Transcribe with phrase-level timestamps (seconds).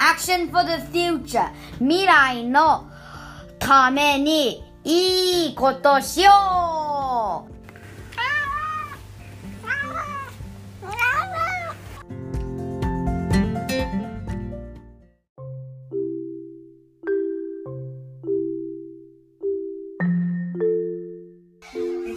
[0.00, 2.90] Action for the future 未来の
[3.58, 6.30] ためにいいことしよ
[7.46, 7.50] う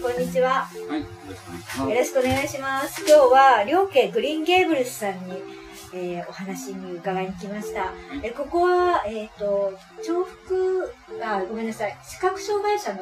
[0.02, 0.66] こんにちは。
[0.66, 1.90] はい、よろしくお願いします。
[1.90, 3.02] よろしくお願いします。
[3.08, 5.63] 今日は、両家グリーンゲーブルスさんに、
[5.94, 7.94] えーお話に伺いに来ました。
[8.24, 9.72] えここは、えっ、と、
[10.06, 10.94] 重複、
[11.24, 13.02] あ、ごめんなさい、視覚障害者の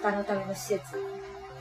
[0.00, 0.82] 方のための施設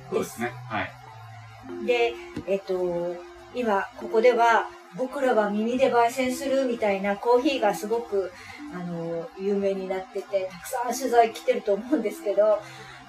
[0.10, 0.52] そうですね。
[0.70, 1.86] はい。
[1.86, 2.14] で、
[2.48, 3.16] えっ、と、
[3.54, 8.32] 今、ここでは、僕らは耳で焙煎するみたいなコーヒーがすごく、
[8.74, 12.60] あの、有名になってて、たくさん取材来てると思うんですけど、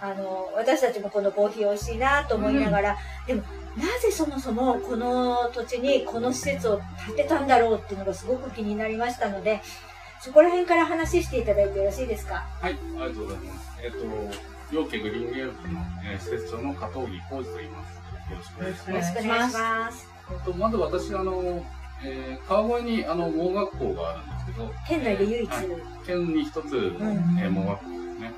[0.02, 3.42] あの、私たちもこのコーヒー美味しいなと思いながら、でも、
[3.77, 9.62] なぜそもそもこの土地にこの施設を建てたんだろうっていうのがすごく気になりましたので、
[10.20, 12.45] そこら辺から話していただいてよろしいですか？
[12.61, 13.73] はい、ありがとうございます。
[13.83, 13.98] えっ、と、
[14.75, 17.97] 両家グリーンゲームの、えー施設長の加藤木浩二と言います。
[18.30, 19.14] よろしくお願いしよます。
[19.17, 20.08] ろしくお願いします。
[20.30, 21.64] えっと、まず私、あの、
[22.05, 25.67] えー川越に、あの、盲学校があるんですけど、県内で唯一、はい
[26.06, 28.33] 県に一つの、んえー盲学校ですね。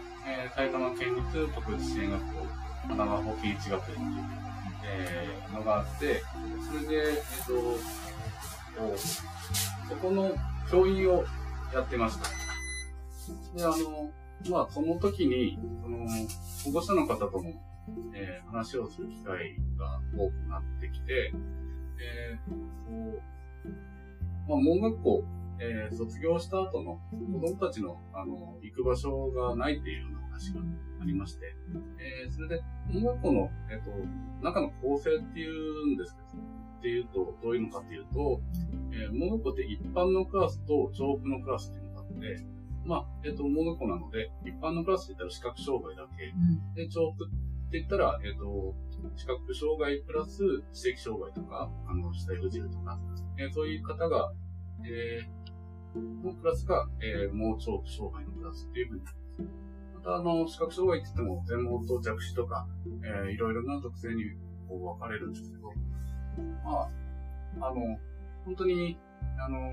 [0.54, 2.46] 埼玉県立特別支援学校、
[2.82, 4.08] 神奈川保健一学園っていう、
[4.86, 6.22] えーのがあって、
[6.68, 7.16] それで、えっ、
[7.46, 7.52] と、
[8.80, 8.96] こ
[9.88, 10.32] そこの
[10.70, 11.24] 教員を
[11.72, 12.28] やってました。
[13.56, 14.10] で、あの、
[14.48, 15.98] まあ、その時に、その、
[16.64, 17.52] 保護者の方とも、
[18.14, 21.32] えー話をする機会が多くなってきて、
[21.98, 22.50] えー
[22.86, 23.20] こ
[23.66, 25.24] う、まあ、門学校、
[25.60, 30.60] えー卒業した後の子供たちの、あの、行く場所がないっていうような話が
[31.00, 31.54] ありまして、
[31.98, 33.90] えーそれで、門学校の、えっ、と、
[34.44, 36.42] 中の構成っていうんですけど、
[36.78, 38.40] っていうと、どういうのかっていうと、
[38.92, 42.46] えー、門学校って一般のクラスと重複のクラスっていうのがあって、
[42.84, 46.06] まあ、えっ、と、門学校なので、一般のクラスって言ったら視覚障害だ
[46.76, 48.74] け、で、重複って言ったら、えっ、と、
[49.16, 50.38] 視覚障害プラス
[50.72, 52.98] 知的障害とか、あの、死体不自由とか、
[53.38, 54.32] えーそういう方が、
[54.84, 55.43] えー
[55.98, 59.02] のクラスが、えー、盲聴障害のクラスっていうふうに
[59.94, 60.00] ま。
[60.02, 62.66] た、あの、視覚障害って言っても、全盲と弱視とか、
[63.02, 64.24] えーいろいろな属性に
[64.68, 65.72] こう分かれるんですけど、
[66.64, 66.90] ま
[67.60, 67.98] あ、あの、
[68.44, 68.98] 本当に、
[69.38, 69.72] あの、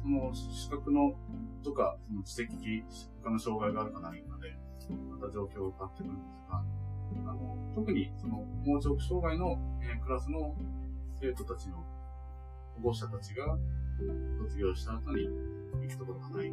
[0.00, 1.14] その視覚の
[1.62, 2.84] とか、その知的
[3.22, 4.56] 他の障害があるかないかで、
[5.10, 6.64] また状況が変わってくるんですが、
[7.30, 10.54] あの、特にその盲聴障害の、えークラスの
[11.20, 11.84] 生徒たちの
[12.76, 13.58] 保護者たちが
[14.38, 15.28] 卒業した後に
[15.82, 16.52] 行くところがない。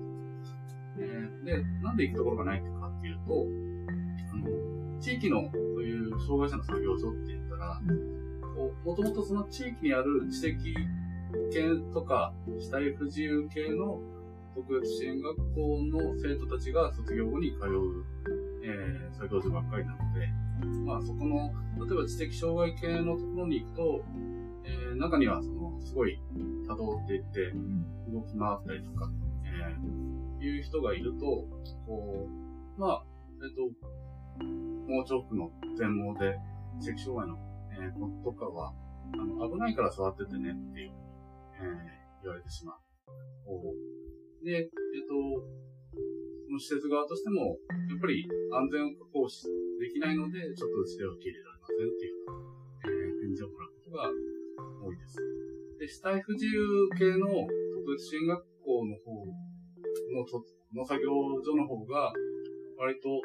[0.98, 3.46] えで、なんで行くところがないかっていうと、
[4.32, 7.82] あの、地域のそういう障害者の作業所って言ったら、
[8.56, 10.76] こうもともとその地域にある知的
[11.52, 14.00] 系とか、死体不自由系の
[14.56, 18.06] 特別支援学校の生徒たちが卒業後に通う、
[18.64, 20.28] えー作業所ばっかりなので、
[20.86, 21.52] まあそこの、
[21.86, 24.06] 例えば知的障害系のところに行くと、
[24.64, 26.18] えー中にはその、すごい
[26.68, 27.52] 多動って言って、
[28.12, 29.10] 動き回ったりとか、
[29.46, 30.16] えー
[30.46, 31.48] いう人がいると、
[31.88, 32.28] こ
[32.78, 33.06] う、まあ、
[33.42, 33.72] えっ、と、
[34.88, 36.38] 盲腸区の全盲で、
[36.80, 37.40] 知的障害の、
[37.72, 38.74] えー子とかは、
[39.14, 40.92] あの、危ないから座っててねっていう、
[41.58, 44.46] えー言われてしまう。
[44.46, 44.70] で、えっ、
[45.08, 45.14] と、
[46.46, 47.58] その施設側としても、
[47.90, 49.46] やっぱり安全を確保し
[49.80, 52.16] できないので、ちょっとうちでは受け入れられませんっていう、
[52.86, 54.10] えー返事をもらうことが
[54.86, 55.18] 多いです。
[55.80, 60.26] で、死体不自由系の特別支援学校の方の
[60.74, 61.12] の作業
[61.44, 62.12] 所の方が、
[62.78, 63.22] 割と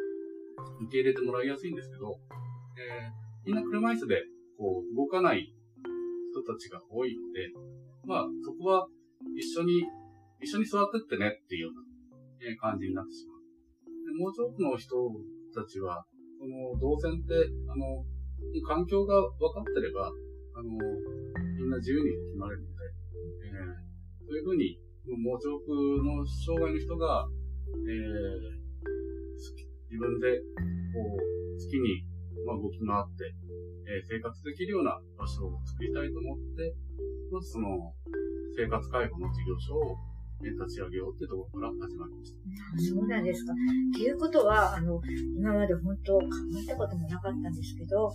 [0.86, 2.18] 受け入れてもらいやすいんですけど、
[2.78, 4.20] えーみんな車椅子で、
[4.58, 5.48] こう、動かない
[6.30, 7.48] 人たちが多いので、
[8.04, 8.86] まあ、そこは
[9.34, 9.82] 一緒に、
[10.42, 11.80] 一緒に座ってってねっていうような、
[12.44, 13.40] えー感じになってしまう。
[14.04, 14.92] でもうちょっとの人
[15.56, 16.04] たちは、
[16.38, 17.32] その動線って、
[17.66, 18.04] あの、
[18.68, 20.12] 環境が分かってれば、
[20.54, 20.76] あの、
[21.70, 22.74] な自由に決まれるので、
[23.46, 23.90] えー
[24.30, 24.78] そういうふうに、
[25.18, 25.48] 盲腸
[26.06, 27.26] の障害の人が、
[27.86, 28.60] えー
[29.90, 30.38] 自分で、
[30.94, 32.06] こう、好きに、
[32.46, 33.34] まあ、動き回って、
[33.90, 36.74] えー生活できるような場所を作りたいと思って、
[37.32, 37.94] まずその、
[38.54, 39.96] 生活介護の事業所を、
[40.46, 42.38] えー立ち上げようっていうところから始まりました。
[42.78, 43.52] そうなんですか。
[43.52, 43.56] っ
[43.92, 45.00] ていうことは、あの、
[45.36, 46.26] 今まで本当考
[46.62, 48.12] えたこともなかったんですけど、あ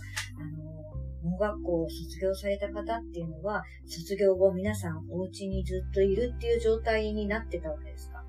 [0.50, 0.85] の、
[1.26, 8.22] 盲学校を卒業された方っていうのは、卒業後皆さんお家にずっといるっていう状態になってたわけですか？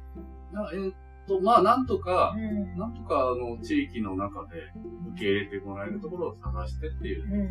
[0.53, 0.93] なえーっ
[1.27, 2.77] と、まあ、なんとか、うん。
[2.77, 4.71] なんとか、あの、地域の中で
[5.13, 7.23] 受け入れてもらえるところを探してっていう。
[7.23, 7.49] ところも、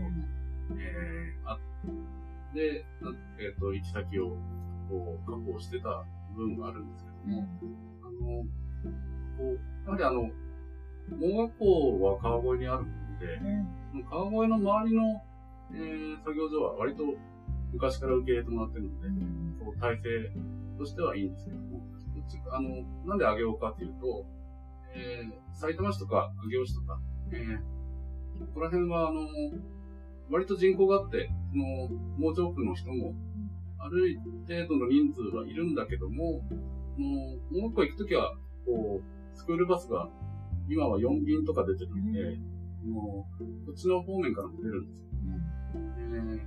[0.81, 1.59] えーあ
[2.55, 4.31] で、なえっ、と、行き先を、
[4.89, 6.05] こう、確保してた
[6.35, 7.49] 部分があるんですけども、
[8.03, 8.45] あの、
[9.37, 10.31] こう、やはりあの、
[11.21, 13.39] 盲学校は川越にあるので、
[13.93, 15.03] その川越の周りの、
[15.73, 17.03] えー、作業所は割と
[17.73, 19.09] 昔から受け入れてもらってるので、
[19.65, 20.03] こう体制
[20.79, 21.83] としてはいいんですけども、
[22.53, 22.69] あの、
[23.05, 24.27] なんで上げようかっていうと、
[24.95, 26.99] えー、埼玉市とか上尾市とか、
[27.33, 27.59] えー、
[28.47, 29.21] ここら辺はあの、
[30.31, 33.15] 割と人口があって、その、盲腸区の人も、
[33.79, 34.19] ある
[34.49, 36.43] 程度の人数はいるんだけども、
[36.97, 38.35] もう、もう一個行くときは、
[38.65, 40.09] こう、スクールバスが、
[40.69, 42.39] 今は4便とか出てるんで、
[42.87, 45.07] もう、こっちの方面からも出るんですよ。
[45.75, 46.39] えー、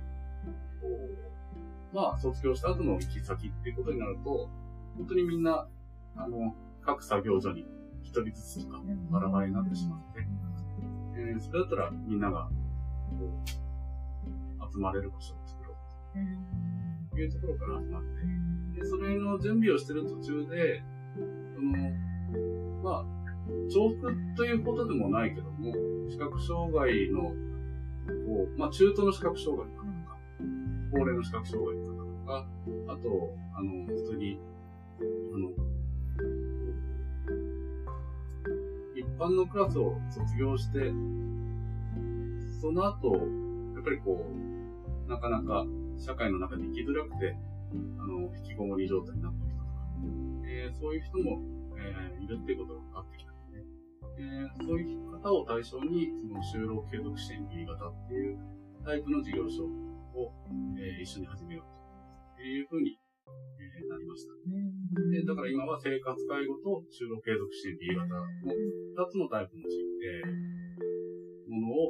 [0.80, 0.88] こ
[1.26, 4.48] うまあ、卒業した後の行き先っていうことになると、
[4.96, 5.68] 本当にみんな、
[6.16, 7.66] あの、各作業所に
[8.02, 10.26] 一人ずつとかバラバラになってしまって、
[11.16, 12.48] えー、それだったらみんなが、
[13.18, 18.02] こう、集まれる場所を作ろうというところから始まっ
[18.74, 20.82] て、で、それの準備をしてる途中で、
[21.54, 21.72] その、
[22.84, 23.19] まあ、
[23.68, 25.72] 重複ということでもないけども、
[26.10, 27.34] 視覚障害の、こ
[28.54, 30.18] う、まあ、中途の視覚障害の方とか、
[30.92, 32.46] 高齢の視覚障害の方とか、
[32.88, 34.40] あと、あの、普通に、
[35.34, 35.50] あの、
[38.96, 40.92] 一般のクラスを卒業して、
[42.60, 43.12] その後、
[43.74, 45.64] やっぱりこう、なかなか
[45.98, 47.36] 社会の中で生きづらくて、
[47.98, 49.70] あの、引きこもり状態になった人とか、
[50.46, 51.40] えー、そういう人も、
[51.78, 53.19] えー、いるっていうことが分かって、
[54.20, 58.38] えー、そういう方を対象に、その就労継続支援 B 型っていう
[58.84, 60.32] タイプの事業所を、
[60.76, 63.00] えー、一緒に始めようというふうに
[63.60, 64.32] えなりました。
[64.36, 68.26] でだから今は生活介護と就労継続支援 B 型の
[68.96, 71.88] 2つのタイプの、えー、ものを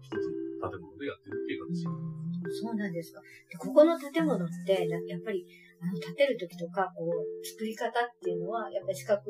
[0.00, 0.24] 一つ
[0.62, 2.08] の建物でやってるっていう形。
[2.48, 3.20] そうなんですか。
[3.20, 5.44] でここの建物って、やっぱり、
[5.80, 7.92] あの、建てるときとか、こう、作り方っ
[8.22, 9.28] ていうのは、やっぱり資格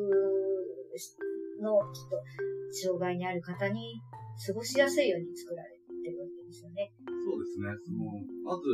[1.61, 2.23] の、ちょっと、
[2.71, 4.01] 障害にある方に
[4.47, 5.71] 過ごしやすいように作られ
[6.05, 6.93] てるわけですよね。
[7.25, 7.73] そうですね。
[7.81, 8.13] その、
[8.45, 8.65] まず、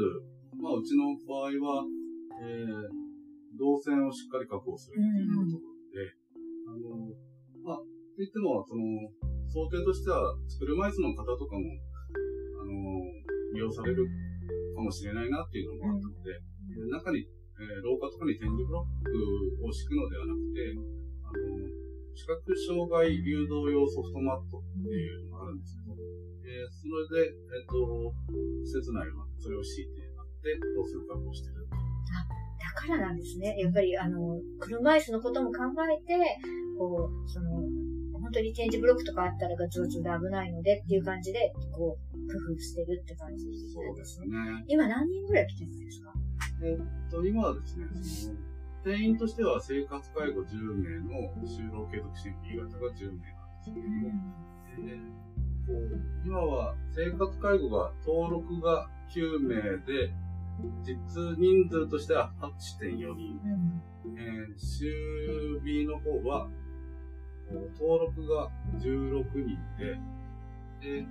[0.58, 1.86] まあ、うちの場合は、
[2.42, 6.10] えー、動線をしっかり確保するっていうところで、
[6.66, 7.14] あの、
[7.62, 8.82] まあ、といっても、その、
[9.46, 11.62] 想定としては、車椅子の方とかも、
[12.58, 12.72] あの、
[13.54, 14.06] 利用される
[14.74, 16.34] かもしれないなっていうのもあったので、
[16.82, 20.74] うん、中に、えー、廊下とかに展示ブロックを敷くのではなくて、
[21.22, 21.83] あの、
[22.14, 25.98] 視覚障害誘導用ソフトマットっていうのがあるんですけど、
[26.46, 28.14] えー、それで、えっ、ー、と、
[28.64, 31.64] 施設内はそれを敷いてあって、動線を確保してる
[32.74, 33.56] からなんですね。
[33.58, 35.58] やっぱり、あの、車椅子のことも考
[35.88, 36.38] えて、
[36.76, 37.62] こう、その、
[38.20, 43.72] 本当に展示ブロックとかあったらガツガツで危ないのでっていう感じで、こう、工夫してるって感じですね。
[43.72, 44.26] そうですね。
[44.68, 46.12] 今何人ぐらい来てるんですか？
[46.64, 48.36] えっと、今はですね、その、
[48.84, 54.10] 定員としては生活介護10名の就労継続支援 B 型が10名なんですけども、
[54.78, 60.12] えー、こう今は生活介護が登録が9名で、
[60.82, 60.94] 実
[61.38, 63.40] 人数としては8.4人。
[64.04, 66.48] うん、えー、週 B の方は、
[67.78, 69.98] 登録が16人で、
[70.80, 71.06] で、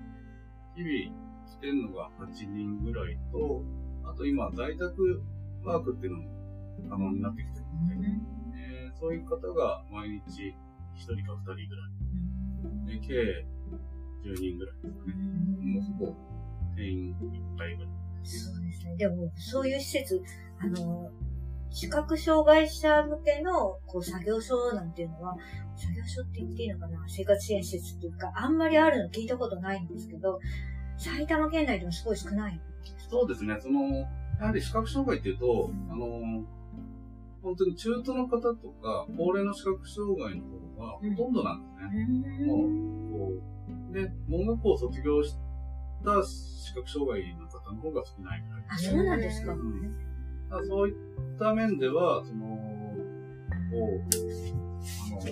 [0.76, 3.64] 日々来てるのが8人ぐらいと、
[4.06, 5.24] あと今在宅
[5.64, 6.34] ワークっていうのも
[6.90, 8.24] 可能になってきてるので、うん、
[8.56, 10.56] えー、そういう方が毎日
[10.96, 13.00] 1人か2人ぐらい。
[13.00, 13.46] で、計
[14.24, 15.14] 10人ぐらいですかね。
[15.16, 16.16] もうほぼ
[16.76, 17.16] 定員いっ
[17.58, 17.92] ぱいぐらい。
[18.24, 18.96] そうですね。
[18.98, 20.22] でも、そういう施設、
[20.60, 21.12] あの、
[21.70, 25.36] 視覚障害者向けのこう作業所なんていうのは、
[25.76, 27.04] 作業所って言っていいのかな？
[27.08, 30.40] 生活支援施設っていうか、あんまりあるの聞いたことないんですけど、
[30.98, 32.62] 埼玉県内でもすごい少ない
[33.10, 33.58] そうですね。
[33.60, 33.82] その、
[34.40, 36.44] やはり視覚障害っていうと、あの、
[37.44, 40.46] 本当に中途の方とか、高齢の視覚障害の
[40.78, 41.82] 方がほとんどなんですね。
[42.40, 42.60] うん、もう、
[43.12, 43.34] こ
[43.92, 45.36] う、で、盲学校を卒業し
[46.06, 48.66] た視覚障害の方の方が少ないぐらい。
[48.70, 49.52] あ、そうなんですか。
[49.52, 49.94] うん、
[50.68, 50.96] そういっ
[51.38, 52.58] た面では、その、こ
[53.76, 53.80] う、
[55.02, 55.28] あの、そ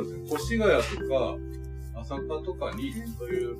[0.00, 0.70] うですね、越谷
[1.08, 1.36] とか、
[2.00, 3.56] 朝霞とかに、そういう、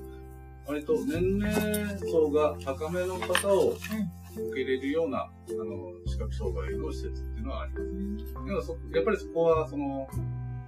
[0.66, 1.52] 割と年齢
[1.98, 3.76] 層が高めの方を
[4.40, 8.34] 受け入れるような、あの、視覚障害の施設っていうのはあります。
[8.46, 10.08] でもそやっぱりそこは、その、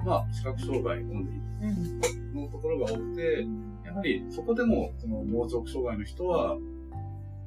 [0.04, 3.46] まあ、視覚障害オンリーのところが多くて、
[3.84, 6.56] やはりそこでも、その盲直障害の人は、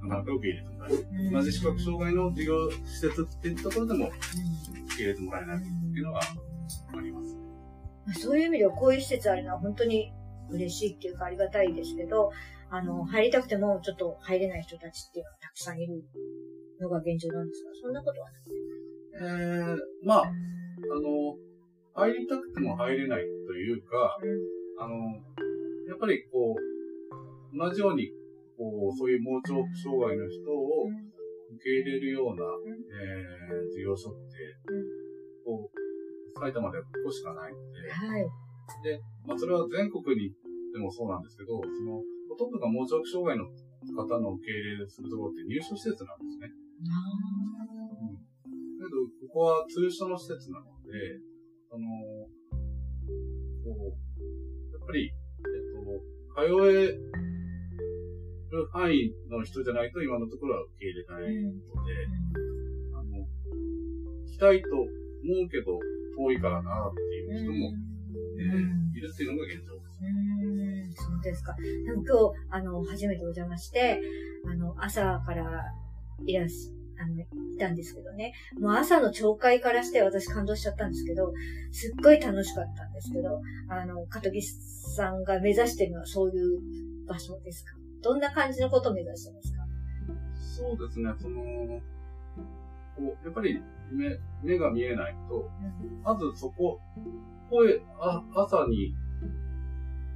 [0.01, 1.31] なかなか受け入れてもらえる。
[1.31, 4.15] 同じ視覚障害の事業施設っていうところでも、受
[4.97, 5.65] け入れてもらえないって
[5.99, 8.21] いうのがあります。
[8.21, 10.11] そういう意味では、こういう施設あるのは本当に
[10.49, 12.31] 嬉しいっていうかありがたいですけど、
[12.71, 16.03] あの、入りたくてもちょっと入れない人たちっていうのはたくさんいる
[16.79, 18.41] のが現状なんですかそんなことはない。
[19.21, 21.35] えー、まあ、あの、
[21.93, 24.17] 入りたくても入れないというか、
[24.79, 24.95] あの、
[25.88, 28.11] やっぱりこう、同じように、
[28.57, 30.88] こう、そういう盲腸障害の人を
[31.55, 32.45] 受け入れるような、
[33.01, 34.38] えー、事業所って、
[35.43, 38.23] こう、埼玉ではここしかないので、はい。
[38.83, 40.31] で、まあ、それは全国に
[40.71, 42.03] でもそうなんですけど、その、ほ
[42.39, 43.51] とんどが盲腸障害の
[43.91, 46.48] 方の受け入れするところって入所施設なんですね。
[48.79, 51.19] だけど、ここは通所の施設なので、
[51.67, 51.84] あの、
[53.67, 54.00] こう、
[54.72, 56.00] やっぱり、えっと、
[56.39, 56.96] 通え
[58.55, 61.91] る範囲の人じゃないと今のところは受け入れないので、
[62.96, 63.27] あの、
[64.31, 64.88] 来たいと思
[65.43, 65.77] うけど
[66.15, 67.74] 遠いからなっていう人も、
[68.39, 69.78] えーいるっていうのが現状
[71.21, 71.43] です。
[71.47, 71.83] うーんそうですか。
[71.85, 74.01] でも今日、あの、初めてお邪魔して、
[74.49, 75.63] あの、朝から
[76.25, 78.33] いらっし、あの、いたんですけどね。
[78.59, 81.31] もう朝の朝会からして私感動しちゃったんですけど、
[81.71, 87.77] すっごい楽しかったんですけど、あの、カトギスさんが目指してるのはそういう場所ですか？
[88.01, 89.59] どんな感じのことを目指してますか？
[90.57, 91.41] そうですね、その、
[92.97, 93.61] こう、やっぱり
[93.91, 95.49] 目、目が見えないと、
[96.03, 96.79] まずそこ、
[97.49, 98.93] 声、あ、朝に、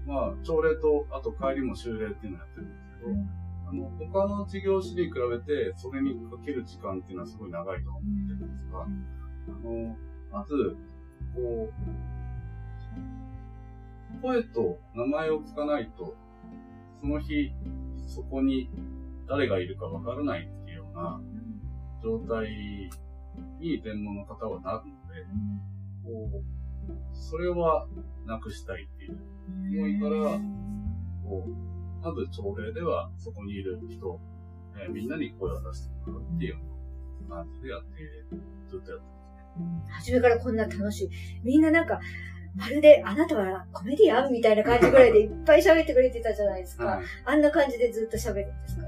[0.06, 3.12] まあ、朝礼と、あと帰りも終礼っていうのをやってるんですけど、
[3.70, 8.88] あの、他の事業種に比べて、それにかける時間っていうのはすごい長いと思ってるんですが、あ
[9.64, 9.96] の、
[10.32, 10.76] まず、
[11.34, 11.74] こう、
[14.22, 16.16] 声と名前を聞かないと、
[17.02, 17.54] その日、
[18.08, 18.70] そこに
[19.28, 21.22] 誰がいるかわからないっていうような
[22.04, 22.48] 状態
[23.60, 24.84] に専門の方はなるの
[25.14, 25.26] で、
[26.04, 26.44] こう、
[27.14, 27.88] それは
[28.26, 30.40] なくしたいっていう思いから、
[31.24, 34.20] こう、まず朝礼ではそこにいる人、
[34.76, 36.58] えーみんなに声を出してもらうっていう
[37.30, 37.88] 感じでやって、
[38.70, 39.06] ずっとやって
[39.92, 41.10] 初めからこんな楽しい。
[41.44, 42.00] みんななんか、
[42.56, 46.86] まるであなたはコメディアンみたいな感じぐらいでいっぱい喋ってくれてたじゃないですか。
[46.86, 48.84] はいあんな感じでずっと喋るんですか？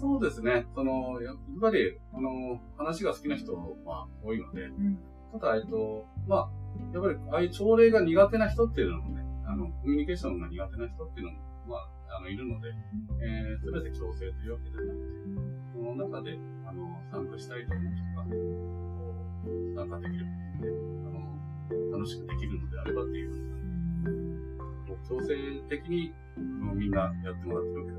[0.00, 0.66] そうですね。
[0.74, 3.52] その、やっぱり、あの、話が好きな人
[3.84, 4.98] は多いので、ん
[5.32, 6.50] ただ、えっと、まあ、
[6.94, 11.76] やっぱり、ああいう朝礼が苦手な人っていうのもね、あの、コミュニケーションが苦手な人っていうのも、ま
[12.12, 16.36] あ、あの、いるので、えー、すべて強制というわけではなくて、その中で、
[16.68, 20.26] あの、参加したいと思う人が、参加できる
[20.60, 25.34] で、あの、楽しくできるのであればっていう、う強制
[25.68, 27.98] 的に、あのみんなやってもらってるわけだ。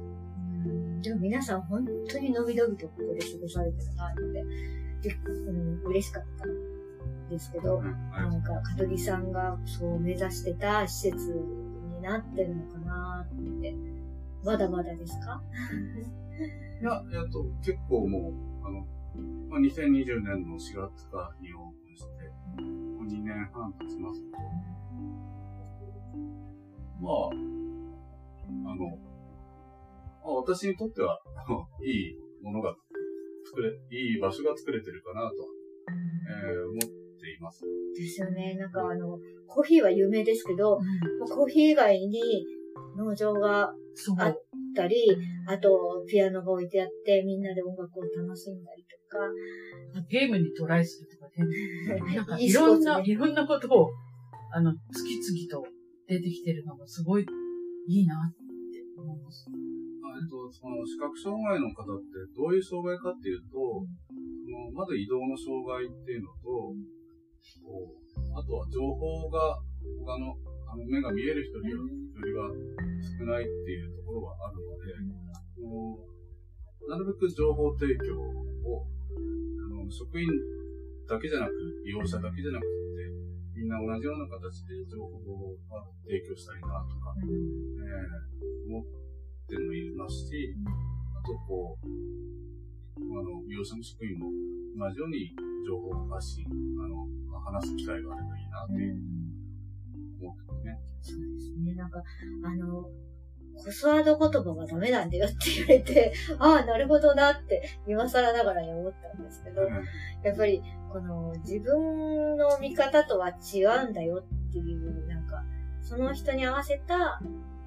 [1.02, 4.16] でも皆さん本当に伸び伸びとここで過ごされてるなっ
[5.02, 6.69] て、でうん、嬉しかった。
[7.30, 11.32] ですけど、なんか、カトリさんがそう目指してた施設
[11.96, 13.76] になってるのかなって。
[14.44, 15.42] まだまだですか？
[16.82, 18.34] いや、えっと、結構もう、
[18.66, 18.86] あの、
[19.50, 24.38] まあ、2020年の4月かにオープンして、もう2年半経ちますけど、
[27.02, 28.98] まあ、あの、ま
[30.24, 31.20] あ、私にとっては、
[31.84, 32.76] いいものが
[33.46, 35.36] 作れ、いい場所が作れてるかなと、
[36.46, 37.64] えー思っています。
[37.96, 38.56] ですよね。
[38.56, 39.18] なんかあの、
[39.48, 40.80] コーヒーは有名ですけど、
[41.34, 42.22] コーヒー以外に
[42.98, 43.74] 農場が。
[44.18, 44.34] あっ
[44.76, 44.96] たり、
[45.48, 49.18] あとピアノが置いてあって、みんなで音楽を楽しんだりとか、
[50.10, 52.16] ゲームにトライするとかね。
[52.16, 53.90] なんか e いろんな、ねいろんなことを、
[54.54, 55.68] あの、次々と
[56.08, 57.26] 出てきてるのがすごい
[57.88, 59.50] いいなって思います。
[60.02, 62.06] まあえっと、その視覚障害の方って
[62.36, 66.74] どういう障害かっていうと、そのまず移動の障害っていうのと、
[68.36, 69.60] あとは情報が
[70.06, 70.36] 他の
[70.70, 71.78] あの目が見える人よ
[72.24, 72.50] りは
[73.18, 74.94] 少ないっていうところはあるので、
[76.88, 80.30] なるべく情報提供をあの職員
[81.08, 81.52] だけじゃなく、
[81.86, 82.70] 利用者だけじゃなくて、
[83.58, 85.58] みんな同じような形で情報を
[86.06, 88.84] 提供したいなとか、えー思っ
[89.50, 90.54] てもいますし、
[91.18, 91.88] あとこう、
[93.18, 94.30] あの、利用者の職員も
[94.78, 95.34] 同じように
[95.66, 97.10] 情報発信、あの、
[97.52, 99.20] 話す機会があればいいなっていう。
[101.02, 101.76] そうですね。
[101.76, 102.04] なんか、
[102.44, 102.90] あの、
[103.56, 109.62] コスワード言葉はダメなんだよって言われて、 ああ、なるほどなって、今更ながらに思ったんですけど、
[110.24, 115.44] やっぱり、この、自分の見方とは違うんだよっていう、なんか、
[115.82, 117.22] その人に合わせた、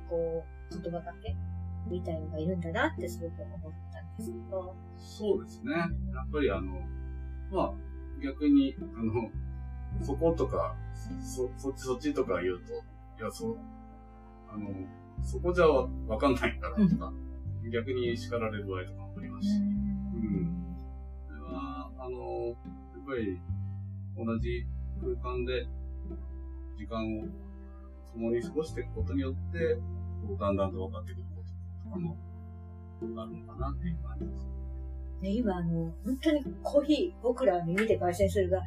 [0.08, 1.36] こう、言葉だけ、
[1.90, 5.72] みたいのがいるんだなってすごく思ったんですけど、そうですね。
[5.72, 6.80] やっぱりあの、
[7.50, 7.74] まあ、
[8.22, 9.30] 逆に、あの、
[10.00, 10.74] そことか、
[11.20, 13.56] そ、そっちそっちとか言うと、いや、そ、
[14.48, 14.68] あの、
[15.22, 17.12] そこじゃわかんないんだとか、
[17.72, 20.76] 逆に叱られる場合とかもありますし、うん。
[21.28, 22.56] それは、あの、やっ
[23.06, 23.40] ぱり
[24.16, 24.66] 同じ
[25.00, 25.66] 空間で
[26.78, 27.26] 時間を
[28.12, 29.78] 共に過ごしていくことによって、
[30.38, 32.16] だんだんと分かってくることとかも
[33.20, 34.61] あるのかなっていう感じです。
[35.22, 38.60] ね、今あの、本当にコーヒー、僕らは耳で焙煎するが、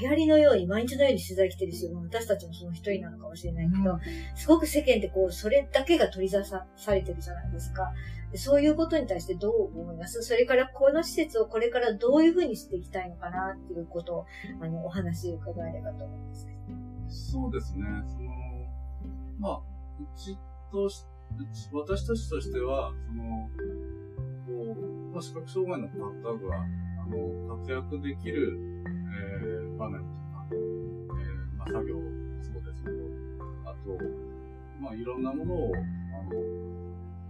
[0.00, 3.98] 流行りのように、毎日のように取材来てるし、私たちもその一人なのかもしれないけど、
[4.34, 7.92] すごく世間ってこう、それだけが取り沙汰されてるじゃないですか。
[8.32, 10.20] でそういうことに対してどう思います？
[10.22, 14.26] それからこの施設をこれからどういうふうにしていきたいのかなっていうことを、
[14.60, 16.58] あの、お話伺えればと思うんですけど。
[17.08, 17.84] そうですね。
[18.08, 18.30] その、
[19.38, 19.58] まあ、
[20.00, 20.36] うち
[20.72, 21.04] とし、
[21.72, 23.48] 私たちとしては、その、
[24.74, 32.02] こう、まあ、視覚障害の方が、あの、活躍できる、えー、場面とか、えー、まあ、作業も
[32.42, 32.96] そうですけど、
[33.64, 33.96] あと、
[34.80, 36.30] まあ、いろんなものを、あの、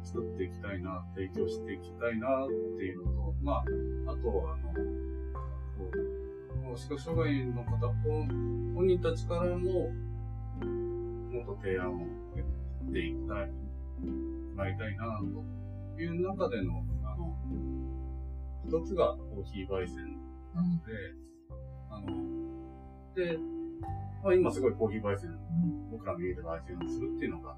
[0.03, 3.65] 作っていきたいな、提供していきたいなっていうのと、まあ、あ
[4.17, 4.73] と、あの、
[6.65, 9.91] こう、視覚障害の方、本人たちからも、
[11.33, 12.07] もっと提案を
[12.81, 13.51] していきたい、
[14.57, 16.83] もらいたいな、という中で、の、
[18.67, 19.97] 一つがコーヒー焙煎
[20.55, 20.93] なので、
[21.91, 22.07] あの、
[23.15, 23.39] で、
[24.23, 25.31] まあ今すごいコーヒー焙煎、
[25.91, 27.57] 僕らの家で焙煎をするっていうのが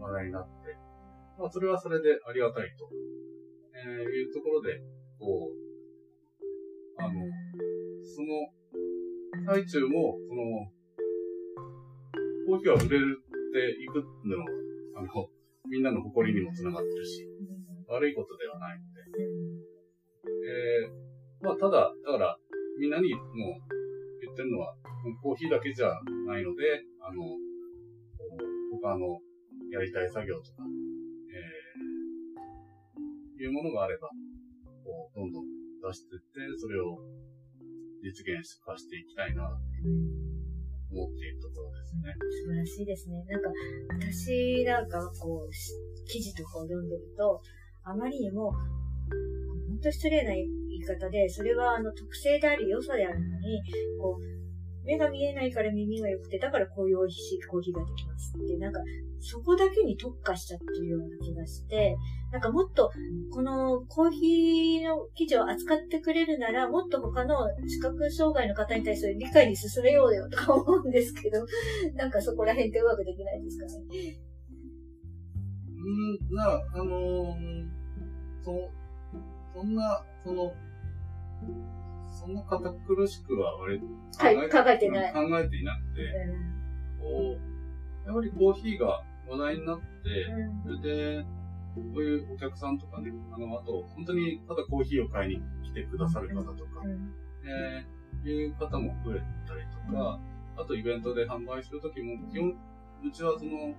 [0.00, 0.76] 話題になって、
[1.38, 2.90] まあそれはそれでありがたいと、
[3.74, 4.80] えーいうところで、
[5.20, 5.66] こう、
[6.98, 7.12] あの、
[8.02, 8.50] その、
[9.46, 10.72] 最中も、その、
[12.46, 14.46] コーヒーは売れるっていくのは、
[14.96, 15.28] あの、
[15.70, 17.28] みんなの誇りにもつながってるし、
[17.88, 18.78] 悪いことではない。
[18.78, 18.95] の、
[20.46, 22.38] えー、まあ、ただ、だから、
[22.78, 23.24] みんなにもう
[24.22, 24.74] 言ってるのは、
[25.22, 25.90] コーヒーだけじゃ
[26.26, 27.22] ないので、あの、
[28.78, 29.18] 他の
[29.70, 30.62] やりたい作業とか、
[31.34, 34.08] えー、いうものがあれば、
[34.84, 35.44] こう、どんどん
[35.82, 36.98] 出していって、それを
[38.02, 39.82] 実現化していきたいな、って
[40.94, 42.14] 思っているところですね。
[42.30, 43.24] 素晴らしいですね。
[43.26, 43.50] なんか、
[43.98, 45.50] 私なんかこう、
[46.06, 47.42] 記事とかを読んでると、
[47.82, 48.52] あまりにも、
[49.76, 53.62] 本当失礼な言い方で、それはあの特性であり良さであるのに、
[54.00, 58.80] こう、目が見えないから耳が良くて、だからこういう美味しいコーヒーができますって、なんか、
[59.20, 61.96] そこだけに特化しちゃってるような気がして、
[62.32, 62.90] なんかもっと、
[63.32, 67.36] このコーヒーの記事を扱ってくれるなら、もっと他の
[67.66, 71.44] 視覚障害の方に対する理解に進めようよとか思うんですけど、
[71.94, 73.72] なんかそこら辺ってうまくできないですかね？
[75.76, 77.68] うん、な、あのー
[78.44, 78.70] そ、
[79.56, 80.52] そんな、その、
[82.20, 83.86] そんな堅苦しくは割と
[84.18, 85.12] はい考えてない。
[85.14, 86.12] 考えていなくて、
[87.00, 87.38] こ
[88.04, 89.84] う、やはりコーヒーが話題になって、
[90.62, 91.24] それで、
[91.74, 96.82] こういうお客さんとかね、あの、あと、本当にただコーヒーを買いに来てくださる方とか、
[97.44, 97.96] えー
[98.28, 100.18] いう方も増えたりとか、
[100.56, 102.50] あとイベントで販売するときも、基本、
[103.04, 103.74] うちはその、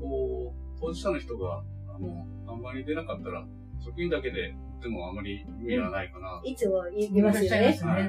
[0.00, 3.46] こう、当事者の人が、あの、販売に出なかったら、
[3.84, 7.58] 職員だけで売ってもあまり意味はないかな、いつも言いますよね。
[7.58, 8.08] いらっしゃい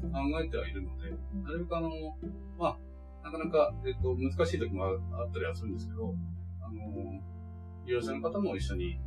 [0.00, 1.10] 考えてはいるので、
[1.42, 1.90] なるべくあの、
[2.58, 2.78] ま
[3.22, 6.14] あ、なかなか、えっと、難しい時もああったりはするんですけど、
[6.62, 6.78] あの、
[7.84, 9.00] 利用者の方も一緒に、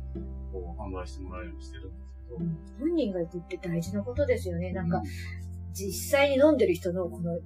[0.52, 2.38] こう、販売してもらえるようにしてるんですけど、
[2.78, 4.72] 本人が行くって大事なことですよね。
[4.72, 5.02] なんか、
[5.72, 7.38] 実際に飲んでる人のこの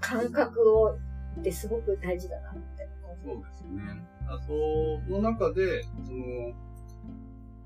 [0.00, 0.98] 感覚を
[1.38, 2.88] ってすごく大事だなって。
[3.24, 3.82] そうですね。
[4.26, 6.52] あその中で、その、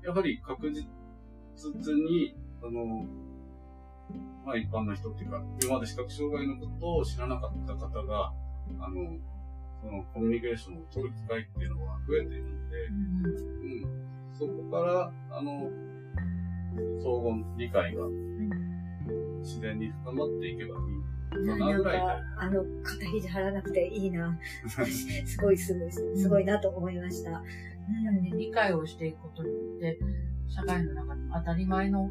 [0.05, 0.85] やはり確実
[1.93, 3.05] に、あの、
[4.45, 8.31] まあ一般の人っていうか、今まで視覚障害のことを知らなかった方が、
[8.79, 9.17] あの、
[9.81, 13.85] そのコミュニケーションを取る機会っていうのは増えているので、うん、
[14.37, 15.71] そこから、あの、
[17.01, 18.03] 相互理解が
[19.41, 21.83] 自然に深まっていけばいいかななん。
[21.83, 24.37] か、あの、肩肘張らなくていいな。
[24.67, 24.77] す
[25.39, 27.41] ごいすごい、すごいなと思いました。
[27.89, 29.99] うんね理解をしていくことによって、
[30.47, 32.09] 社会の中でも当たり前の、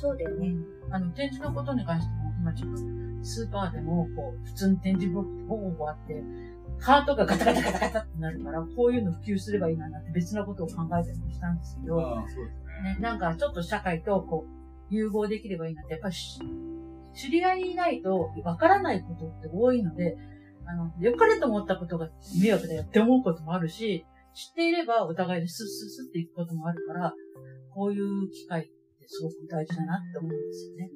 [0.00, 0.54] そうだよね。
[0.90, 2.78] あの、展示のことに関しても、今ちょっと、
[3.24, 6.24] スーパーでも、こう、普通に展示ブロックってあって、
[6.78, 12.94] カートがガタガタガタガタってなるから、こういうの普及すればいいななんて別のことを考えたりもしたんですけど、ああ、そうですね。
[12.94, 16.40] ね、なんかちょっと社会とこう、融合できればいいなって、やっぱりし
[17.14, 20.16] 知り合いにいないとわからないことって多いので、
[20.66, 22.08] あの、良かれと思ったことが
[22.40, 27.12] 迷惑だよって思うこともあるし、知っていればお互いでスッスッスッっていくこともあるから、
[27.74, 30.90] こういう機会ってすごく大事だなって思うんですよね。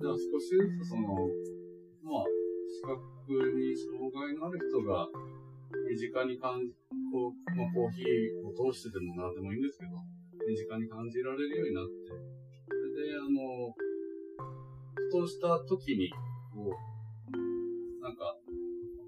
[0.00, 1.02] じゃあ少しずつその、
[2.04, 2.28] まあ、
[2.68, 2.96] 視覚
[3.56, 5.08] に障害のある人が
[5.88, 6.72] 身近に感じ、
[7.12, 9.96] こう、まあ、コーヒーを通してでも何でもいいんですけど、
[10.48, 11.92] 身近に感じられるようになって、
[12.68, 13.74] それで、あの、
[15.12, 16.08] とした時に、
[16.52, 18.36] こう、なんか、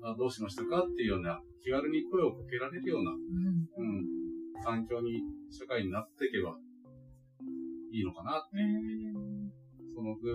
[0.02, 3.46] あどうしましたかっていうような、気軽に声をかけられるような、うん。
[3.46, 3.49] うん、
[4.64, 6.56] 環境に、社会になっていけば
[7.92, 8.56] いいのかなって
[9.94, 10.30] そのぐ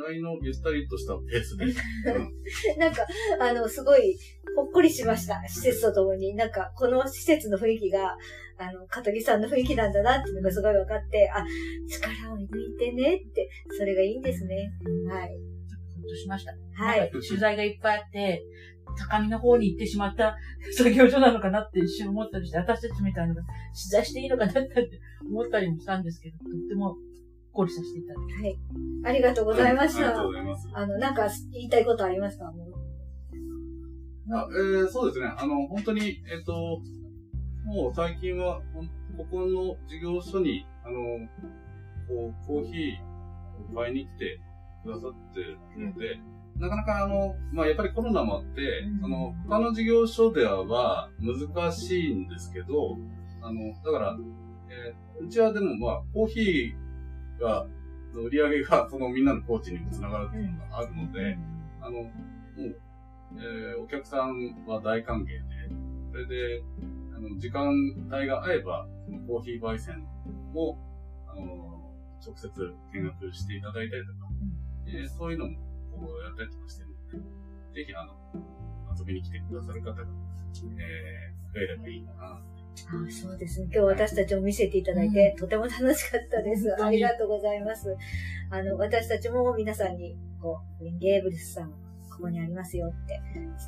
[0.00, 1.64] らいのゆったりとしたペースで。
[1.64, 1.68] う
[2.76, 3.06] んなんか、
[3.40, 4.16] あの、すごい、
[4.56, 5.42] ほっこりしました。
[5.48, 6.34] 施設とともに。
[6.34, 8.16] なんか、この施設の雰囲気が、
[8.58, 11.44] あの、香取さんの雰囲気なんだなっていうのがすごい分かって、あ、
[11.88, 14.70] 力を抜いてねって、それがいいんですね。
[15.08, 15.28] はい。
[15.28, 15.34] ほ
[16.06, 16.52] っとしました。
[16.76, 18.42] はい取材がいっぱいあって、
[18.96, 20.36] 高みの方に行ってしまった
[20.76, 24.90] 作業所なのかなって一瞬思ったりして、私たちみたいなのが取材していいのかなって
[25.28, 26.96] 思ったりもしたんですけど、とってもほっ
[27.52, 28.58] こりさせていただきはい。
[29.04, 30.26] ありがとうございましたありがとう。
[30.28, 30.68] ございます。
[30.72, 32.52] あの、なんか言いたいことありますか
[34.30, 35.26] あえーそうですね。
[35.36, 36.80] あの、本当に、えっ、と、
[37.64, 38.60] もう最近は、
[39.16, 40.98] ここの事業所に、あの、
[42.08, 44.40] こう、コーヒーを買いに来て
[44.82, 46.18] くださってるので、
[46.56, 49.04] なかなかあの、まあ、やっぱりコロナもあって、うん。
[49.04, 52.96] あの、他の事業所では難しいんですけど、
[53.42, 54.16] あの、だから、
[54.68, 57.66] えーうちはでもまあ、コーヒーが、
[58.14, 61.38] 売り上げがそのみんなのコーチにもつながるっていうのがあるので、
[61.80, 62.10] あの、もう、
[63.36, 65.40] えーお客さんは大歓迎で、
[66.10, 66.62] それで、
[67.16, 67.68] あの、時間
[68.12, 70.04] 帯が合えば、そのコーヒー焙煎
[70.54, 70.76] を、
[71.28, 71.92] あの、
[72.24, 72.48] 直接
[72.92, 74.18] 見学していただいたりとか、
[74.86, 75.56] えーそういうのも、
[75.94, 77.24] こう、やったりとかしてるの
[77.74, 78.12] で、ぜひ、あの、
[78.96, 82.26] 遊びに来てくださる方が、えー増えればいいかな。
[82.26, 83.68] あそうですね。
[83.72, 86.74] 今日私たちも見せていただいて、とても楽しかったです。
[86.82, 87.96] ありがとうございます。
[88.50, 93.20] あの、私たちも皆さんに、こう、ゲーブルスさん、ここにありますよって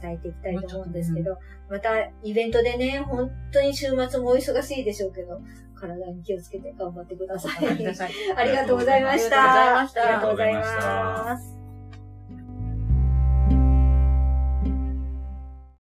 [0.03, 1.39] 伝えていきたいと思うんですけど、
[1.71, 1.91] また
[2.23, 5.41] イベントでね、本当に週末もお忙しいでしょうけど、
[5.75, 7.77] 体に気をつけて頑張ってください。
[7.77, 8.11] ください。
[8.37, 9.83] ありがとうございました。
[9.83, 11.66] ありがとうございましたありがとうございます。